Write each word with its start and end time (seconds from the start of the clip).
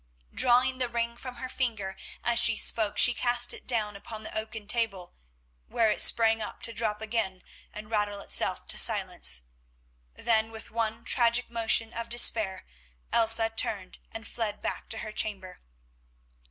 Drawing 0.33 0.79
the 0.79 0.89
ring 0.89 1.15
from 1.15 1.35
her 1.35 1.47
finger, 1.47 1.95
as 2.23 2.39
she 2.39 2.57
spoke 2.57 2.97
she 2.97 3.13
cast 3.13 3.53
it 3.53 3.67
down 3.67 3.95
upon 3.95 4.23
the 4.23 4.35
oaken 4.35 4.65
table, 4.65 5.13
whence 5.67 6.01
it 6.01 6.03
sprang 6.03 6.41
up 6.41 6.63
to 6.63 6.73
drop 6.73 7.03
again 7.03 7.43
and 7.71 7.91
rattle 7.91 8.19
itself 8.19 8.65
to 8.69 8.79
silence. 8.79 9.41
Then 10.15 10.49
with 10.49 10.71
one 10.71 11.03
tragic 11.05 11.51
motion 11.51 11.93
of 11.93 12.09
despair, 12.09 12.65
Elsa 13.13 13.51
turned 13.51 13.99
and 14.11 14.27
fled 14.27 14.59
back 14.59 14.89
to 14.89 14.97
her 15.05 15.11
chamber. 15.11 15.59